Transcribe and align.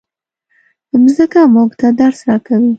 مځکه 1.01 1.39
موږ 1.53 1.69
ته 1.79 1.87
درس 1.99 2.19
راکوي. 2.27 2.69